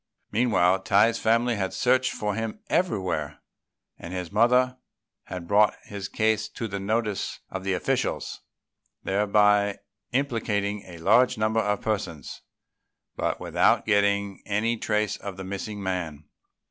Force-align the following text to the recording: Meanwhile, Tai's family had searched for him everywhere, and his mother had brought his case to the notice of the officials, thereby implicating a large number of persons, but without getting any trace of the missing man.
Meanwhile, 0.31 0.79
Tai's 0.81 1.19
family 1.19 1.57
had 1.57 1.75
searched 1.75 2.11
for 2.11 2.33
him 2.33 2.61
everywhere, 2.71 3.37
and 3.99 4.11
his 4.15 4.31
mother 4.31 4.79
had 5.25 5.47
brought 5.47 5.75
his 5.83 6.09
case 6.09 6.49
to 6.49 6.67
the 6.67 6.79
notice 6.79 7.39
of 7.51 7.63
the 7.63 7.73
officials, 7.75 8.41
thereby 9.03 9.77
implicating 10.11 10.81
a 10.87 10.97
large 10.97 11.37
number 11.37 11.59
of 11.59 11.81
persons, 11.81 12.41
but 13.15 13.39
without 13.39 13.85
getting 13.85 14.41
any 14.47 14.75
trace 14.75 15.17
of 15.17 15.37
the 15.37 15.43
missing 15.43 15.83
man. 15.83 16.23